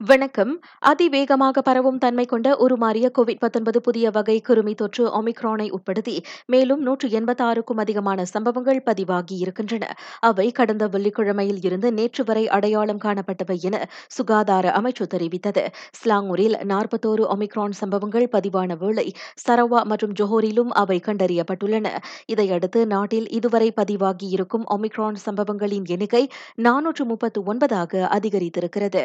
வணக்கம். 0.00 0.60
அதிவேகமாக 0.78 1.62
பரவும் 1.62 1.98
தன்மை 1.98 2.24
கொண்ட 2.24 2.48
உருமாறிய 2.54 3.06
கோவிட் 3.18 3.38
19 3.38 3.80
புதிய 3.80 4.10
வகை 4.10 4.42
கிருமி 4.48 4.74
தொற்று 4.74 5.04
ஒமிக்ரானை 5.08 5.70
உட்படுத்தி 5.70 6.24
மேலும் 6.46 6.82
நூற்று 6.82 7.08
எண்பத்தாறுக்கும் 7.08 7.78
அதிகமான 7.78 8.24
சம்பவங்கள் 8.24 8.82
பதிவாகி 8.82 9.36
இருக்கின்றன. 9.36 9.94
அவை 10.20 10.52
கடந்த 10.52 10.88
வெள்ளிக்கிழமையில் 10.88 11.64
இருந்து 11.64 11.92
நேற்று 11.92 12.24
வரை 12.24 12.48
அடையாளம் 12.48 12.98
காணப்பட்டவை 12.98 13.56
என 13.60 13.88
சுகாதார 14.08 14.72
அமைச்சு 14.80 15.06
தெரிவித்தது. 15.14 15.64
ஸ்லாங்கூரில் 16.00 16.58
நாற்பத்தோரு 16.64 17.24
ஒமிக்ரான் 17.36 17.70
சம்பவங்கள் 17.70 18.28
பதிவான 18.28 18.76
வேளை 18.76 19.14
சரவா 19.48 19.82
மற்றும் 19.82 20.12
ஜொஹோரிலும் 20.12 20.68
அவை 20.68 21.00
கண்டறியப்பட்டுள்ளன. 21.06 21.86
இதையடுத்து 22.26 22.86
நாட்டில் 22.86 23.28
இதுவரை 23.28 23.72
பதிவாகி 23.72 24.28
இருக்கும் 24.28 24.66
ஒமிக்ரான் 24.76 25.14
சம்பவங்களின் 25.14 25.84
எண்ணிக்கை 25.84 26.28
நானூற்று 26.62 27.04
முப்பத்து 27.04 27.42
ஒன்பதாக 27.54 28.04
அதிகரித்திருக்கிறது. 28.10 29.04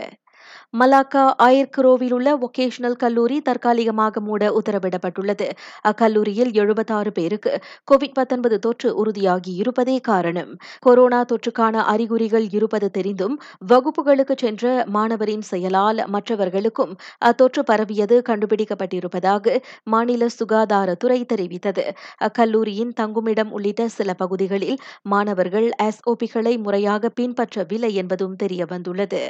மலாக்கா 0.74 1.24
அயர்குரோவில் 1.44 2.14
உள்ள 2.14 2.30
ஒகேஷனல் 2.38 2.98
கல்லூரி 3.04 3.38
தற்காலிகமாக 3.42 4.22
மூட 4.22 4.42
உத்தரவிடப்பட்டுள்ளது. 4.60 5.48
அக்கல்லூரியில் 5.84 6.52
எழுபத்தாறு 6.54 7.12
பேருக்கு 7.12 7.54
கோவிட் 7.92 8.16
19 8.20 8.60
தொற்று 8.60 8.90
உறுதியாகி 9.02 9.54
இருப்பதே 9.56 9.98
காரணம். 10.00 10.52
கொரோனா 10.80 11.20
தொற்றுக்கான 11.24 11.76
அறிகுறிகள் 11.86 12.48
இருப்பது 12.52 12.90
தெரிந்தும் 12.92 13.36
வகுப்புகளுக்கு 13.68 14.36
சென்ற 14.36 14.66
மாணவரின் 14.88 15.46
செயலால் 15.52 16.02
மற்றவர்களுக்கும் 16.08 16.94
அத்தொற்று 17.26 17.64
பரவியது 17.64 18.18
கண்டுபிடிக்கப்பட்டிருப்பதாக 18.30 19.58
மாநில 19.84 20.28
சுகாதாரத்துறை 20.40 21.20
தெரிவித்தது. 21.34 21.86
அக்கல்லூரியின் 22.28 22.94
தங்குமிடம் 22.94 23.52
உள்ளிட்ட 23.52 23.88
சில 23.90 24.10
பகுதிகளில் 24.14 24.78
மாணவர்கள் 25.04 25.70
எஸ்ஓபிகளை 25.84 26.56
முறையாக 26.58 27.12
பின்பற்றவில்லை 27.20 27.92
என்பதும் 27.94 28.36
தெரியவந்துள்ளது. 28.44 29.22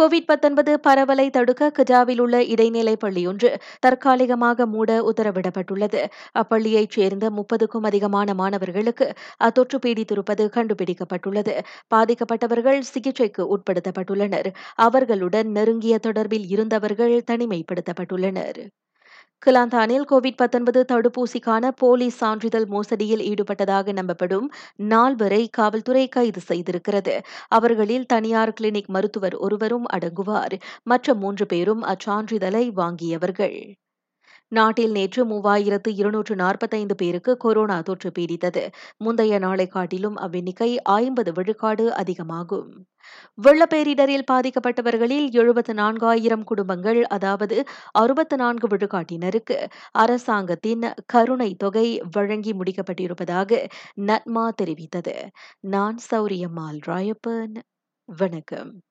கோவிட் 0.00 0.26
19 0.26 0.72
பரவலை 0.82 1.30
தடுக்க 1.30 1.72
கஜாவில் 1.78 2.20
உள்ள 2.20 2.44
இடைநிலை 2.44 2.96
பள்ளியொன்று 2.96 3.60
தற்காலிகமாக 3.80 4.66
மூட 4.66 5.12
உத்தரவிடப்பட்டுள்ளது. 5.12 6.00
அப்பள்ளியைச் 6.32 6.90
சேர்ந்த 6.90 7.30
முப்பதுக்கும் 7.30 7.82
அதிகமான 7.82 8.34
மாணவர்களுக்கு 8.34 9.06
அத்தொற்று 9.44 9.78
பீடித்திருப்பது 9.78 10.46
கண்டுபிடிக்கப்பட்டுள்ளது. 10.56 11.54
பாதிக்கப்பட்டவர்கள் 11.94 12.80
சிகிச்சைக்கு 12.80 13.56
உட்படுத்தப்பட்டுள்ளனர். 13.56 14.50
அவர்களுடன் 14.74 15.50
நெருங்கிய 15.50 15.98
தொடர்பில் 16.02 16.48
இருந்தவர்கள் 16.48 17.22
தனிமைப்படுத்தப்பட்டுள்ளனர். 17.30 18.60
கிளாந்தானில் 19.46 20.04
கோவிட் 20.10 20.36
19 20.36 20.82
தடுப்பூசிக்கான 20.92 21.70
போலி 21.76 22.08
சான்றிதழ் 22.10 22.66
மோசடியில் 22.66 23.24
ஈடுபட்டதாக 23.24 23.92
நம்பப்படும் 23.92 24.46
நால்வரை 24.88 25.46
காவல்துறை 25.50 26.08
கைது 26.08 26.40
செய்திருக்கிறது. 26.48 27.20
அவர்களில் 27.48 28.06
தனியார் 28.06 28.54
கிளினிக் 28.60 28.86
மருத்துவர் 28.86 29.34
ஒருவரும் 29.34 29.86
அடங்குவார். 29.92 30.56
மற்ற 30.82 31.14
மூன்று 31.14 31.46
பேரும் 31.46 31.84
அச்சான்றிதழை 31.84 32.64
வாங்கியவர்கள். 32.76 33.58
நாட்டில் 34.54 34.90
நேற்று 34.90 35.22
மூவாயிரத்து 35.26 35.90
இருநூற்று 35.94 36.34
நாற்பத்தைந்து 36.36 36.94
பேருக்கு 36.94 37.36
கொரோனா 37.36 37.80
தொற்று 37.80 38.12
பீடித்தது. 38.18 38.62
முந்தைய 38.96 39.38
நாளை 39.38 39.66
காட்டிலும் 39.68 40.16
அவ்வெண்ணிக்கை 40.18 40.76
ஐம்பது 40.94 41.32
விழுக்காடு 41.32 41.86
அதிகமாகும். 41.94 42.68
வெள்ளப்பேரிடரில் 43.38 44.26
பாதிக்கப்பட்டவர்களில் 44.32 45.30
எழுபத்து 45.30 45.74
நான்காயிரம் 45.74 46.44
குடும்பங்கள் 46.44 47.06
அதாவது 47.08 47.58
அறுபத்து 47.92 48.36
நான்கு 48.36 48.68
விழுக்காட்டினருக்கு. 48.68 49.58
அரசாங்கத்தின் 49.98 50.86
கருணை 51.06 51.50
தொகை 51.56 51.88
வழங்கி 52.12 52.54
முடிக்கப்பட்டிருப்பதாக 52.54 53.62
நட்மா 54.02 54.46
தெரிவித்தது. 54.62 55.16
நான் 55.68 55.98
சௌரியம்மாள் 56.10 56.80
ராயப்பன். 56.86 57.56
வணக்கம். 58.08 58.74